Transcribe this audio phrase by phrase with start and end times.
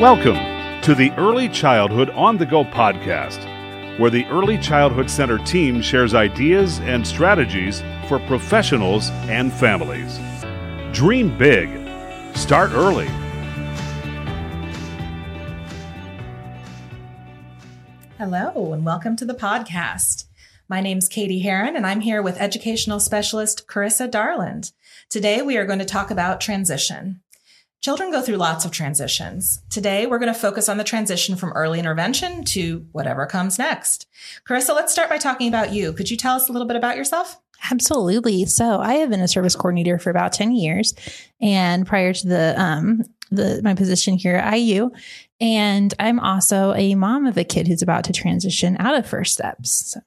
[0.00, 5.82] Welcome to the Early Childhood on the Go podcast, where the Early Childhood Center team
[5.82, 10.20] shares ideas and strategies for professionals and families.
[10.92, 11.68] Dream big,
[12.36, 13.08] start early.
[18.18, 20.26] Hello, and welcome to the podcast.
[20.68, 24.70] My name's Katie Herron, and I'm here with educational specialist Carissa Darland.
[25.10, 27.20] Today, we are going to talk about transition.
[27.80, 29.60] Children go through lots of transitions.
[29.70, 34.06] Today, we're going to focus on the transition from early intervention to whatever comes next.
[34.48, 35.92] Carissa, let's start by talking about you.
[35.92, 37.40] Could you tell us a little bit about yourself?
[37.70, 38.46] Absolutely.
[38.46, 40.94] So I have been a service coordinator for about 10 years
[41.40, 44.90] and prior to the, um, the, my position here at IU.
[45.40, 49.34] And I'm also a mom of a kid who's about to transition out of first
[49.34, 49.92] steps.
[49.92, 50.00] So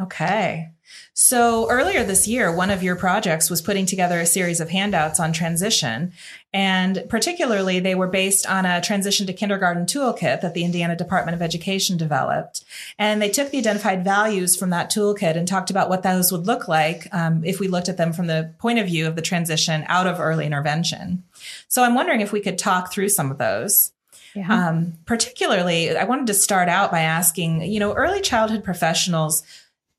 [0.00, 0.70] Okay.
[1.12, 5.20] So earlier this year, one of your projects was putting together a series of handouts
[5.20, 6.12] on transition.
[6.52, 11.34] And particularly, they were based on a transition to kindergarten toolkit that the Indiana Department
[11.36, 12.64] of Education developed.
[12.98, 16.46] And they took the identified values from that toolkit and talked about what those would
[16.46, 19.22] look like um, if we looked at them from the point of view of the
[19.22, 21.22] transition out of early intervention.
[21.68, 23.92] So I'm wondering if we could talk through some of those.
[24.34, 24.68] Yeah.
[24.68, 29.44] Um, particularly, I wanted to start out by asking, you know, early childhood professionals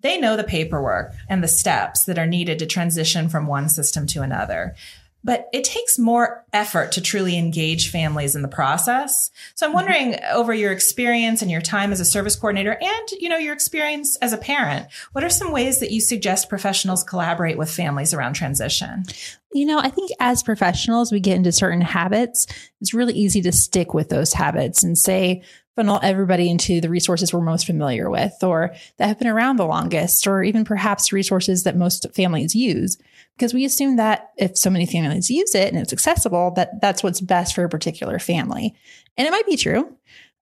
[0.05, 4.05] they know the paperwork and the steps that are needed to transition from one system
[4.07, 4.75] to another.
[5.23, 9.31] But it takes more effort to truly engage families in the process.
[9.55, 9.75] So I'm mm-hmm.
[9.75, 10.37] wondering mm-hmm.
[10.37, 14.17] over your experience and your time as a service coordinator and, you know, your experience
[14.17, 18.33] as a parent, what are some ways that you suggest professionals collaborate with families around
[18.33, 19.03] transition?
[19.51, 22.45] You know, I think as professionals, we get into certain habits.
[22.79, 25.41] It's really easy to stick with those habits and say,
[25.75, 29.65] funnel everybody into the resources we're most familiar with or that have been around the
[29.65, 32.97] longest, or even perhaps resources that most families use.
[33.35, 37.03] Because we assume that if so many families use it and it's accessible, that that's
[37.03, 38.73] what's best for a particular family.
[39.17, 39.93] And it might be true,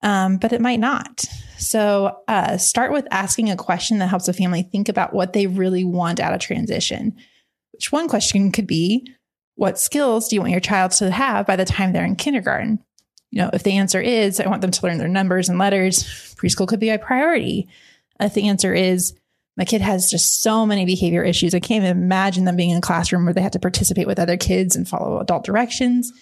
[0.02, 1.24] um, but it might not.
[1.58, 5.48] So uh, start with asking a question that helps a family think about what they
[5.48, 7.16] really want out of transition.
[7.72, 9.08] Which one question could be,
[9.56, 12.78] what skills do you want your child to have by the time they're in kindergarten?
[13.34, 16.04] You know, if the answer is, I want them to learn their numbers and letters,
[16.36, 17.68] preschool could be a priority.
[18.20, 19.12] If the answer is,
[19.56, 21.52] my kid has just so many behavior issues.
[21.52, 24.20] I can't even imagine them being in a classroom where they have to participate with
[24.20, 26.12] other kids and follow adult directions.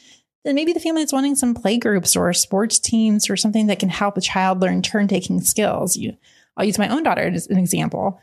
[0.47, 3.79] Then maybe the family is wanting some play groups or sports teams or something that
[3.79, 5.99] can help a child learn turn taking skills.
[5.99, 6.17] You,
[6.57, 8.23] I'll use my own daughter as an example.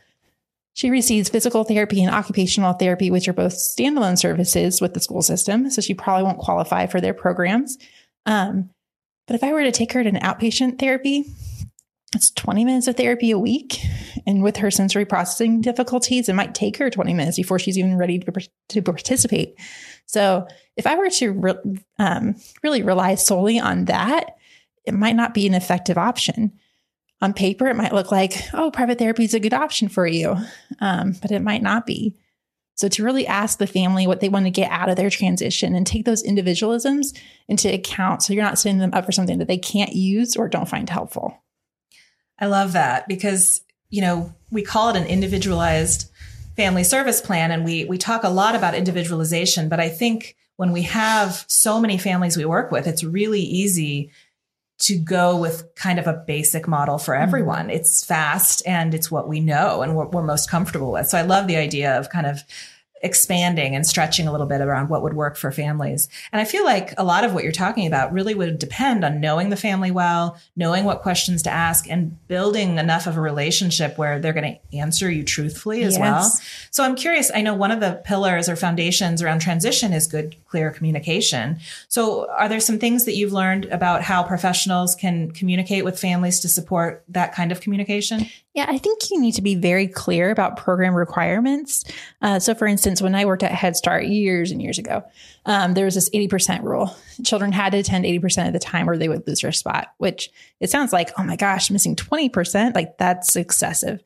[0.74, 5.22] She receives physical therapy and occupational therapy, which are both standalone services with the school
[5.22, 5.70] system.
[5.70, 7.78] So she probably won't qualify for their programs.
[8.26, 8.70] Um,
[9.30, 11.24] but if I were to take her to an outpatient therapy,
[12.16, 13.78] it's 20 minutes of therapy a week.
[14.26, 17.96] And with her sensory processing difficulties, it might take her 20 minutes before she's even
[17.96, 19.54] ready to, to participate.
[20.06, 24.34] So if I were to re- um, really rely solely on that,
[24.84, 26.58] it might not be an effective option.
[27.20, 30.34] On paper, it might look like, oh, private therapy is a good option for you,
[30.80, 32.16] um, but it might not be.
[32.80, 35.74] So to really ask the family what they want to get out of their transition
[35.74, 37.14] and take those individualisms
[37.46, 40.48] into account so you're not setting them up for something that they can't use or
[40.48, 41.36] don't find helpful.
[42.38, 46.10] I love that because, you know, we call it an individualized
[46.56, 50.72] family service plan and we we talk a lot about individualization, but I think when
[50.72, 54.10] we have so many families we work with, it's really easy
[54.80, 57.22] to go with kind of a basic model for mm-hmm.
[57.22, 57.60] everyone.
[57.62, 57.70] Mm-hmm.
[57.70, 61.08] It's fast and it's what we know and we're, we're, most comfortable with.
[61.08, 62.42] So I love the idea of kind of
[63.02, 66.08] expanding and stretching a little bit around what would work for families.
[66.32, 69.20] And I feel like a lot of what you're talking about really would depend on
[69.20, 73.96] knowing the family well, knowing what questions to ask, and building enough of a relationship
[73.96, 76.00] where they're going to answer you truthfully as yes.
[76.00, 76.30] well.
[76.70, 77.30] So I'm curious.
[77.34, 81.58] I know one of the pillars or foundations around transition is good, clear communication.
[81.88, 86.40] So are there some things that you've learned about how professionals can communicate with families
[86.40, 88.26] to support that kind of communication?
[88.52, 91.84] Yeah, I think you need to be very clear about program requirements.
[92.20, 95.02] Uh, so, for instance, when I worked at Head Start years and years ago,
[95.46, 96.94] um, there was this 80% rule.
[97.24, 100.30] Children had to attend 80% of the time or they would lose their spot, which
[100.60, 104.02] it sounds like, oh my gosh, missing 20%, like that's excessive.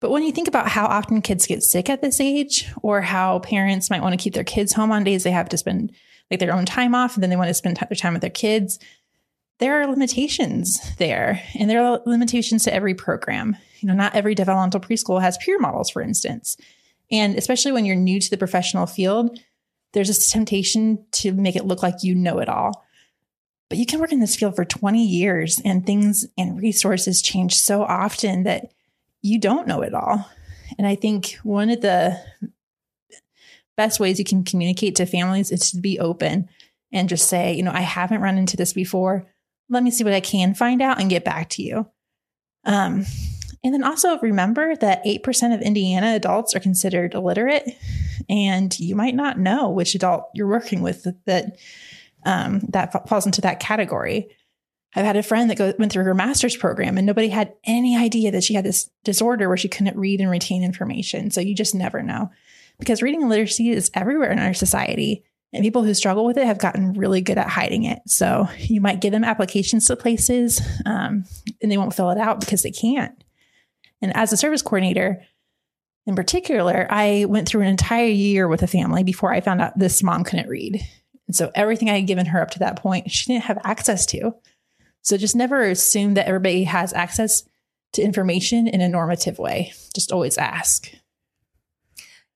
[0.00, 3.40] But when you think about how often kids get sick at this age, or how
[3.40, 5.92] parents might want to keep their kids home on days they have to spend
[6.30, 8.30] like their own time off, and then they want to spend their time with their
[8.30, 8.78] kids,
[9.58, 13.56] there are limitations there, and there are limitations to every program.
[13.80, 16.56] You know, not every developmental preschool has peer models, for instance.
[17.10, 19.38] And especially when you're new to the professional field,
[19.92, 22.84] there's this temptation to make it look like you know it all.
[23.68, 27.54] But you can work in this field for 20 years, and things and resources change
[27.54, 28.72] so often that
[29.20, 30.28] you don't know it all.
[30.78, 32.18] And I think one of the
[33.76, 36.48] best ways you can communicate to families is to be open
[36.92, 39.26] and just say, you know, I haven't run into this before
[39.68, 41.86] let me see what I can find out and get back to you.
[42.64, 43.04] Um,
[43.64, 47.68] and then also remember that 8% of Indiana adults are considered illiterate,
[48.28, 51.56] and you might not know which adult you're working with that
[52.24, 54.28] um, that falls into that category.
[54.94, 57.96] I've had a friend that go, went through her master's program and nobody had any
[57.96, 61.30] idea that she had this disorder where she couldn't read and retain information.
[61.30, 62.30] So you just never know
[62.78, 65.24] because reading literacy is everywhere in our society.
[65.52, 68.00] And people who struggle with it have gotten really good at hiding it.
[68.06, 71.24] So you might give them applications to places um,
[71.62, 73.22] and they won't fill it out because they can't.
[74.00, 75.22] And as a service coordinator,
[76.06, 79.78] in particular, I went through an entire year with a family before I found out
[79.78, 80.80] this mom couldn't read.
[81.26, 84.06] And so everything I had given her up to that point, she didn't have access
[84.06, 84.34] to.
[85.02, 87.42] So just never assume that everybody has access
[87.92, 89.72] to information in a normative way.
[89.94, 90.90] Just always ask.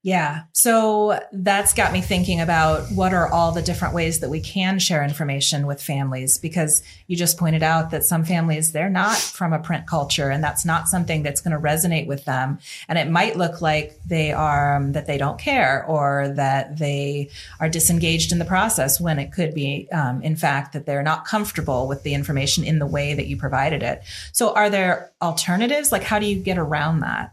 [0.04, 0.42] Yeah.
[0.52, 4.80] So that's got me thinking about what are all the different ways that we can
[4.80, 9.52] share information with families because you just pointed out that some families they're not from
[9.52, 12.58] a print culture and that's not something that's going to resonate with them
[12.88, 17.30] and it might look like they are um, that they don't care or that they
[17.60, 21.24] are disengaged in the process when it could be um, in fact that they're not
[21.24, 24.02] comfortable with the information in the way that you provided it.
[24.32, 27.32] So are there alternatives like how do you get around that?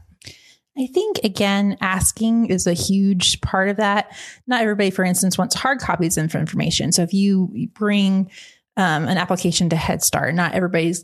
[0.80, 4.16] I think again, asking is a huge part of that.
[4.48, 6.92] Not everybody, for instance, wants hard copies of information.
[6.94, 8.31] So if you bring
[8.78, 11.04] um, an application to Head Start, not everybody's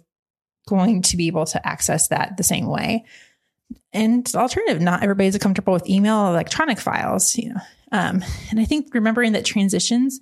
[0.67, 3.03] going to be able to access that the same way.
[3.91, 7.61] And alternative, not everybody's comfortable with email electronic files, you know.
[7.91, 10.19] Um, and I think remembering that transitions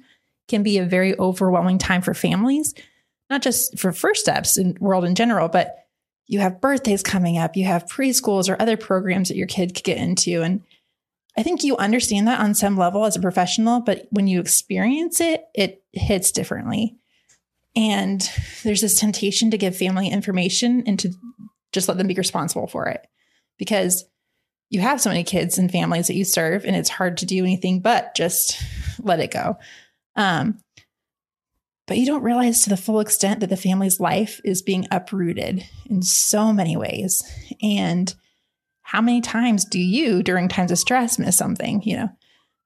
[0.48, 2.74] can be a very overwhelming time for families,
[3.30, 5.82] not just for first steps in world in general, but
[6.28, 9.84] you have birthdays coming up, you have preschools or other programs that your kid could
[9.84, 10.42] get into.
[10.42, 10.62] And
[11.38, 15.20] I think you understand that on some level as a professional, but when you experience
[15.20, 16.96] it, it hits differently.
[17.75, 18.30] And
[18.64, 21.12] there's this temptation to give family information and to
[21.72, 23.08] just let them be responsible for it
[23.58, 24.06] because
[24.69, 27.44] you have so many kids and families that you serve, and it's hard to do
[27.44, 28.62] anything but just
[29.00, 29.58] let it go.
[30.16, 30.60] Um,
[31.85, 35.63] but you don't realize to the full extent that the family's life is being uprooted
[35.89, 37.21] in so many ways.
[37.62, 38.13] And
[38.81, 41.81] how many times do you, during times of stress, miss something?
[41.83, 42.09] You know,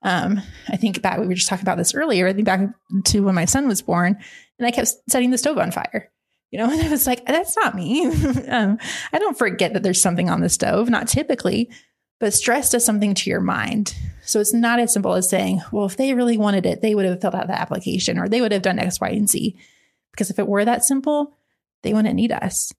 [0.03, 2.27] um, I think back, we were just talking about this earlier.
[2.27, 2.69] I think back
[3.05, 4.17] to when my son was born
[4.59, 6.11] and I kept setting the stove on fire.
[6.51, 8.05] You know, and I was like, that's not me.
[8.47, 8.77] um,
[9.11, 11.71] I don't forget that there's something on the stove, not typically,
[12.19, 13.95] but stress does something to your mind.
[14.27, 17.05] So it's not as simple as saying, well, if they really wanted it, they would
[17.05, 19.57] have filled out the application or they would have done X, Y, and Z.
[20.11, 21.33] Because if it were that simple,
[21.81, 22.73] they wouldn't need us.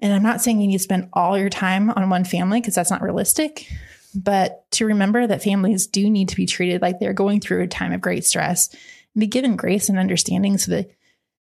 [0.00, 2.74] And I'm not saying you need to spend all your time on one family because
[2.74, 3.70] that's not realistic,
[4.16, 7.68] but to remember that families do need to be treated like they're going through a
[7.68, 10.90] time of great stress and be given grace and understanding so that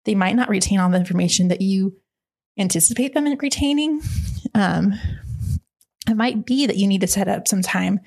[0.05, 1.97] they might not retain all the information that you
[2.59, 3.99] anticipate them retaining.
[4.53, 4.93] Um,
[6.07, 7.99] it might be that you need to set up some time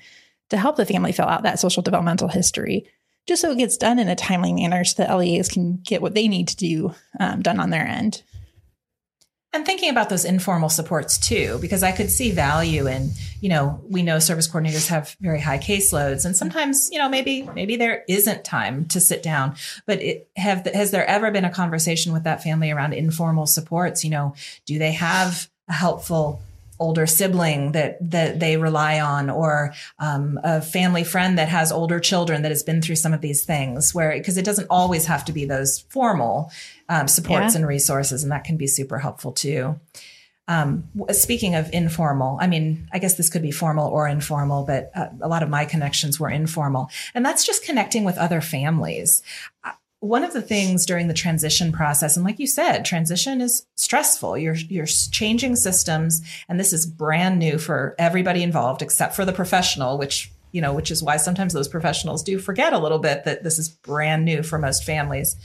[0.49, 2.87] to help the family fill out that social developmental history,
[3.27, 6.13] just so it gets done in a timely manner so that LEAs can get what
[6.13, 8.23] they need to do um, done on their end.
[9.53, 13.81] And thinking about those informal supports too, because I could see value in, you know,
[13.89, 18.03] we know service coordinators have very high caseloads, and sometimes, you know, maybe maybe there
[18.07, 19.55] isn't time to sit down.
[19.85, 24.03] But it, have has there ever been a conversation with that family around informal supports?
[24.03, 26.41] You know, do they have a helpful
[26.79, 31.99] older sibling that that they rely on or um, a family friend that has older
[31.99, 35.25] children that has been through some of these things where because it doesn't always have
[35.25, 36.51] to be those formal
[36.89, 37.59] um, supports yeah.
[37.59, 39.79] and resources and that can be super helpful too
[40.49, 44.91] um, speaking of informal, I mean, I guess this could be formal or informal, but
[44.95, 46.89] uh, a lot of my connections were informal.
[47.13, 49.21] And that's just connecting with other families
[49.99, 54.37] one of the things during the transition process and like you said transition is stressful.
[54.37, 59.33] You're you're changing systems and this is brand new for everybody involved except for the
[59.33, 63.23] professional which you know which is why sometimes those professionals do forget a little bit
[63.23, 65.35] that this is brand new for most families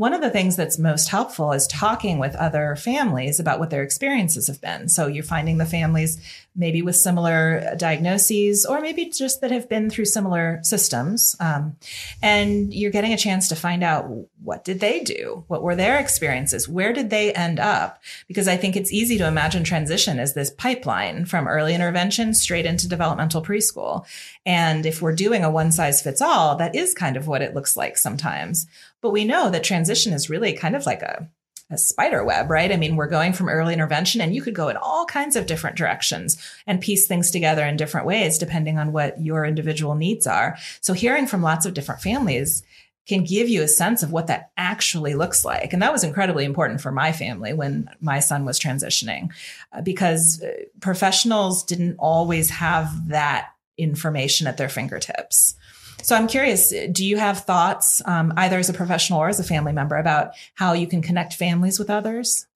[0.00, 3.82] one of the things that's most helpful is talking with other families about what their
[3.82, 4.88] experiences have been.
[4.88, 6.18] So you're finding the families
[6.56, 11.36] maybe with similar diagnoses or maybe just that have been through similar systems.
[11.38, 11.76] Um,
[12.22, 14.10] and you're getting a chance to find out
[14.42, 15.44] what did they do?
[15.48, 16.66] What were their experiences?
[16.66, 18.00] Where did they end up?
[18.26, 22.64] Because I think it's easy to imagine transition as this pipeline from early intervention straight
[22.64, 24.06] into developmental preschool.
[24.46, 27.54] And if we're doing a one size fits all, that is kind of what it
[27.54, 28.66] looks like sometimes.
[29.02, 31.28] But we know that transition is really kind of like a
[31.70, 32.72] a spider web, right?
[32.72, 35.46] I mean, we're going from early intervention and you could go in all kinds of
[35.46, 40.26] different directions and piece things together in different ways depending on what your individual needs
[40.26, 40.56] are.
[40.80, 42.64] So hearing from lots of different families
[43.06, 45.72] can give you a sense of what that actually looks like.
[45.72, 49.30] And that was incredibly important for my family when my son was transitioning
[49.72, 55.54] uh, because uh, professionals didn't always have that information at their fingertips.
[56.02, 59.44] So I'm curious, do you have thoughts, um, either as a professional or as a
[59.44, 62.46] family member, about how you can connect families with others?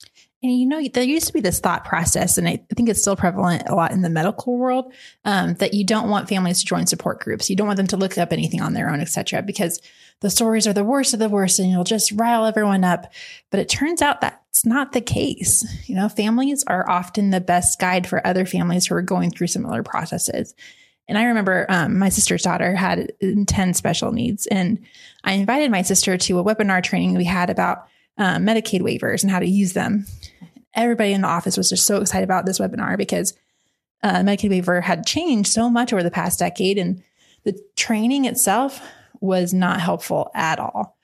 [0.43, 3.17] And you know, there used to be this thought process, and I think it's still
[3.17, 4.93] prevalent a lot in the medical world,
[5.25, 7.49] um, that you don't want families to join support groups.
[7.49, 9.81] You don't want them to look up anything on their own, et cetera, because
[10.21, 13.11] the stories are the worst of the worst and you'll just rile everyone up.
[13.51, 15.67] But it turns out that's not the case.
[15.89, 19.47] You know, families are often the best guide for other families who are going through
[19.47, 20.55] similar processes.
[21.07, 24.79] And I remember um, my sister's daughter had intense special needs, and
[25.23, 29.31] I invited my sister to a webinar training we had about um, Medicaid waivers and
[29.31, 30.07] how to use them
[30.75, 33.35] everybody in the office was just so excited about this webinar because
[34.03, 37.03] uh, Medicaid waiver had changed so much over the past decade, and
[37.45, 38.81] the training itself
[39.21, 40.97] was not helpful at all.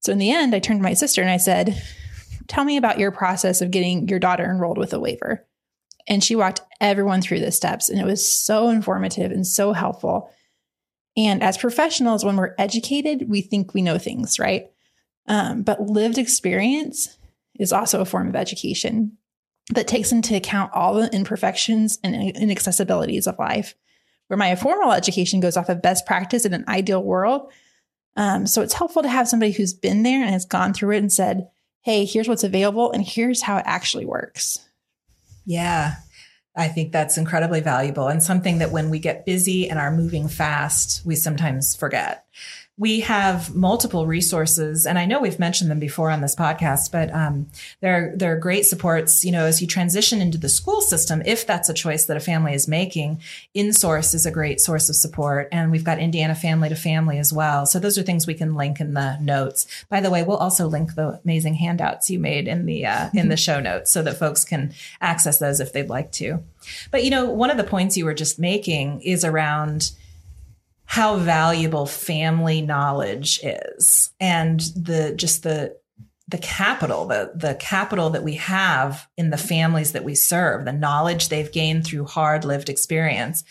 [0.00, 1.80] So in the end, I turned to my sister and I said,
[2.46, 5.46] "Tell me about your process of getting your daughter enrolled with a waiver."
[6.06, 10.30] And she walked everyone through the steps, and it was so informative and so helpful.
[11.16, 14.66] And as professionals, when we're educated, we think we know things, right?
[15.26, 17.16] Um, but lived experience
[17.58, 19.16] is also a form of education
[19.70, 23.74] that takes into account all the imperfections and inaccessibilities of life.
[24.26, 27.52] Where my formal education goes off of best practice in an ideal world.
[28.16, 30.98] Um, so it's helpful to have somebody who's been there and has gone through it
[30.98, 31.48] and said,
[31.82, 34.58] hey, here's what's available and here's how it actually works.
[35.44, 35.96] Yeah.
[36.56, 40.28] I think that's incredibly valuable and something that when we get busy and are moving
[40.28, 42.26] fast, we sometimes forget
[42.76, 47.14] we have multiple resources, and I know we've mentioned them before on this podcast, but
[47.14, 47.46] um,
[47.80, 49.24] they're they're great supports.
[49.24, 52.20] You know, as you transition into the school system, if that's a choice that a
[52.20, 53.20] family is making,
[53.54, 57.32] InSource is a great source of support, and we've got Indiana Family to Family as
[57.32, 57.64] well.
[57.64, 59.68] So those are things we can link in the notes.
[59.88, 63.28] By the way, we'll also link the amazing handouts you made in the uh, in
[63.28, 66.42] the show notes so that folks can access those if they'd like to.
[66.90, 69.92] But you know, one of the points you were just making is around
[70.94, 75.76] how valuable family knowledge is and the just the
[76.28, 80.72] the capital the the capital that we have in the families that we serve the
[80.72, 83.42] knowledge they've gained through hard lived experience.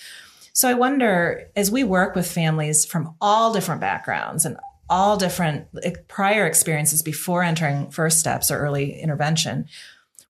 [0.54, 4.56] So i wonder as we work with families from all different backgrounds and
[4.90, 5.68] all different
[6.08, 9.68] prior experiences before entering first steps or early intervention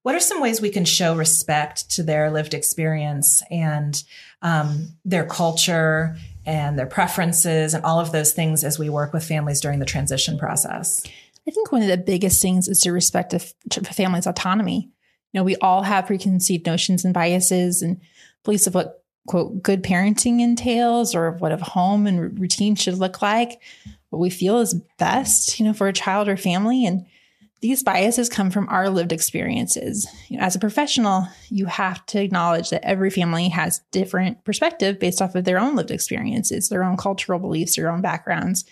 [0.02, 4.02] what are some ways we can show respect to their lived experience and
[4.42, 9.24] um, their culture and their preferences and all of those things as we work with
[9.24, 11.02] families during the transition process?
[11.46, 14.90] I think one of the biggest things is to respect a, family's autonomy.
[15.32, 18.00] You know, we all have preconceived notions and biases and
[18.44, 23.22] beliefs of what quote good parenting entails or what a home and routine should look
[23.22, 23.60] like,
[24.10, 26.86] what we feel is best, you know, for a child or family.
[26.86, 27.06] And
[27.60, 30.06] these biases come from our lived experiences.
[30.38, 35.34] As a professional, you have to acknowledge that every family has different perspective based off
[35.34, 38.64] of their own lived experiences, their own cultural beliefs, their own backgrounds.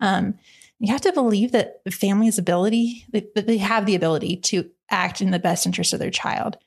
[0.00, 0.34] Um,
[0.78, 5.20] you have to believe that the family's ability, that they have the ability to act
[5.20, 6.58] in the best interest of their child,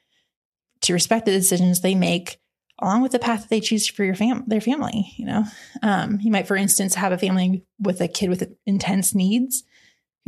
[0.81, 2.39] to respect the decisions they make,
[2.79, 5.13] along with the path that they choose for your fam- their family.
[5.17, 5.43] You know,
[5.83, 9.63] um, you might, for instance, have a family with a kid with intense needs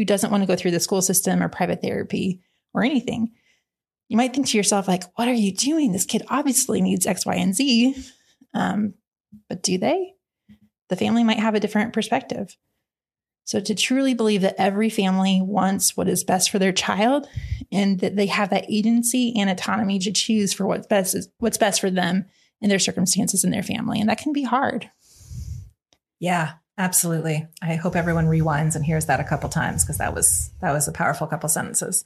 [0.02, 2.42] who doesn't want to go through the school system or private therapy
[2.74, 3.32] or anything.
[4.10, 5.92] You might think to yourself, like, what are you doing?
[5.92, 7.96] This kid obviously needs X, Y, and Z.
[8.56, 8.96] Um,
[9.48, 10.14] but do they?
[10.90, 12.58] The family might have a different perspective.
[13.44, 17.28] So, to truly believe that every family wants what is best for their child
[17.72, 21.80] and that they have that agency and autonomy to choose for what's best, what's best
[21.80, 22.26] for them
[22.60, 24.00] in their circumstances and their family.
[24.00, 24.90] And that can be hard.
[26.20, 26.54] Yeah.
[26.78, 27.48] Absolutely.
[27.62, 30.88] I hope everyone rewinds and hears that a couple times because that was that was
[30.88, 32.06] a powerful couple sentences.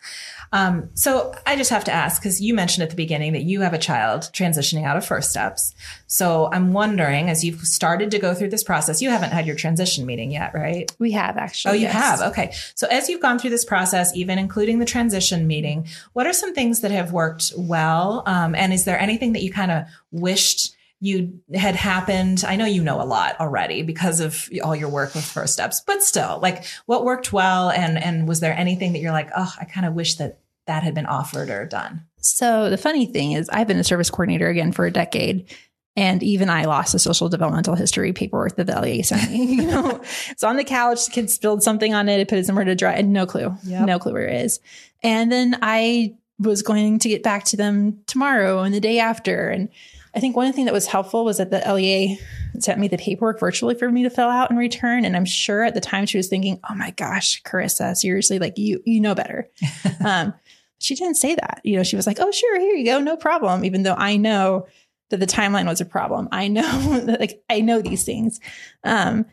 [0.52, 3.62] Um, so I just have to ask because you mentioned at the beginning that you
[3.62, 5.74] have a child transitioning out of First Steps.
[6.08, 9.56] So I'm wondering, as you've started to go through this process, you haven't had your
[9.56, 10.92] transition meeting yet, right?
[10.98, 11.72] We have actually.
[11.72, 11.94] Oh, you yes.
[11.94, 12.32] have.
[12.32, 12.52] Okay.
[12.74, 16.56] So as you've gone through this process, even including the transition meeting, what are some
[16.56, 18.24] things that have worked well?
[18.26, 20.76] Um, and is there anything that you kind of wished?
[21.00, 25.14] You had happened i know you know a lot already because of all your work
[25.14, 29.00] with first steps but still like what worked well and and was there anything that
[29.00, 32.70] you're like oh i kind of wish that that had been offered or done so
[32.70, 35.54] the funny thing is i've been a service coordinator again for a decade
[35.98, 39.46] and even I lost a social developmental history paperwork that the LEA sent me.
[39.56, 41.06] You know, it's on the couch.
[41.06, 42.20] The kid spilled something on it.
[42.20, 42.94] It put it somewhere to dry.
[42.94, 43.56] And no clue.
[43.64, 43.86] Yep.
[43.86, 44.60] No clue where it is.
[45.02, 49.50] And then I was going to get back to them tomorrow and the day after.
[49.50, 49.70] And
[50.16, 52.18] I think one thing that was helpful was that the LEA
[52.60, 55.04] sent me the paperwork virtually for me to fill out and return.
[55.04, 58.58] And I'm sure at the time she was thinking, "Oh my gosh, Carissa, seriously, like
[58.58, 59.50] you you know better."
[60.06, 60.34] um,
[60.80, 61.62] she didn't say that.
[61.64, 64.16] You know, she was like, "Oh sure, here you go, no problem." Even though I
[64.16, 64.68] know
[65.10, 68.40] that the timeline was a problem, I know that like I know these things.
[68.84, 69.26] Um,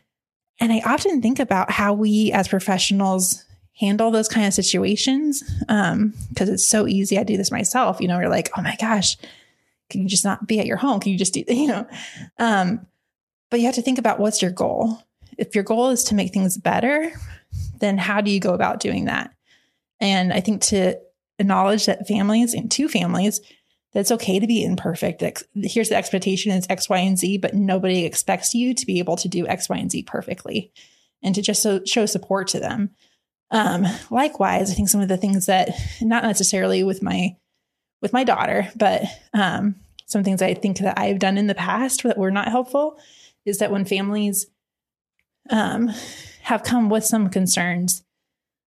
[0.60, 3.44] and I often think about how we as professionals
[3.78, 7.18] handle those kind of situations because um, it's so easy.
[7.18, 8.00] I do this myself.
[8.00, 9.16] You know, you're like, "Oh my gosh."
[9.92, 11.00] Can you just not be at your home?
[11.00, 11.86] Can you just do, you know?
[12.38, 12.86] Um,
[13.50, 15.02] but you have to think about what's your goal.
[15.38, 17.12] If your goal is to make things better,
[17.78, 19.30] then how do you go about doing that?
[20.00, 20.98] And I think to
[21.38, 23.40] acknowledge that families and two families,
[23.92, 25.22] that it's okay to be imperfect.
[25.54, 29.16] Here's the expectation is X, Y, and Z, but nobody expects you to be able
[29.16, 30.72] to do X, Y, and Z perfectly
[31.22, 32.90] and to just so, show support to them.
[33.50, 35.70] Um, likewise, I think some of the things that
[36.00, 37.36] not necessarily with my
[38.00, 39.76] with my daughter, but um,
[40.12, 42.98] some things I think that I've done in the past that were not helpful
[43.44, 44.46] is that when families
[45.50, 45.88] um,
[46.42, 48.04] have come with some concerns,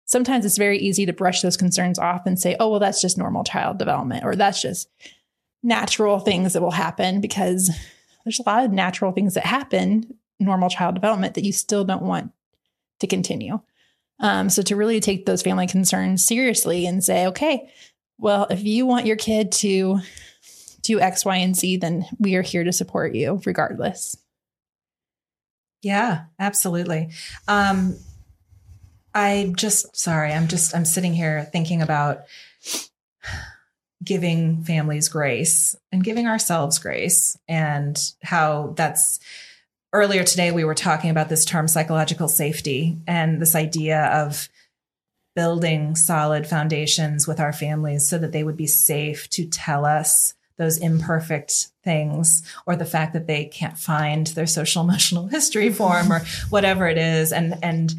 [0.07, 3.19] sometimes it's very easy to brush those concerns off and say, oh, well, that's just
[3.19, 4.89] normal child development, or that's just
[5.63, 7.71] natural things that will happen because
[8.25, 12.03] there's a lot of natural things that happen, normal child development, that you still don't
[12.03, 12.33] want
[13.01, 13.61] to continue.
[14.19, 17.71] Um, so to really take those family concerns seriously and say, okay,
[18.19, 20.01] well, if you want your kid to
[20.85, 24.17] do X, Y, and Z, then we are here to support you regardless.
[25.83, 27.11] Yeah, absolutely.
[27.49, 27.97] Um,
[29.15, 32.23] I just, sorry, I'm just, I'm sitting here thinking about
[34.03, 39.19] giving families grace and giving ourselves grace and how that's
[39.93, 44.49] earlier today we were talking about this term psychological safety and this idea of
[45.35, 50.35] building solid foundations with our families so that they would be safe to tell us
[50.57, 56.13] those imperfect things or the fact that they can't find their social emotional history form
[56.13, 56.21] or
[56.51, 57.33] whatever it is.
[57.33, 57.95] And and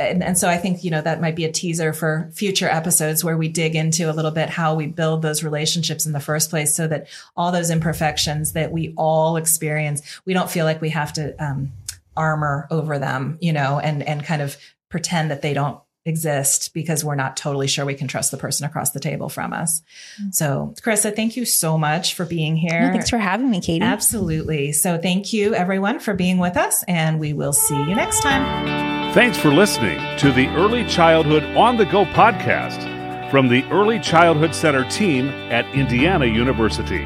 [0.00, 3.24] and, and so I think, you know, that might be a teaser for future episodes
[3.24, 6.50] where we dig into a little bit how we build those relationships in the first
[6.50, 10.90] place so that all those imperfections that we all experience, we don't feel like we
[10.90, 11.72] have to um,
[12.16, 14.56] armor over them, you know, and, and kind of
[14.88, 18.66] pretend that they don't exist because we're not totally sure we can trust the person
[18.66, 19.82] across the table from us.
[20.30, 22.80] So, Carissa, thank you so much for being here.
[22.80, 23.84] No, thanks for having me, Katie.
[23.84, 24.72] Absolutely.
[24.72, 29.14] So, thank you everyone for being with us, and we will see you next time.
[29.14, 34.54] Thanks for listening to the Early Childhood on the Go podcast from the Early Childhood
[34.54, 37.04] Center team at Indiana University.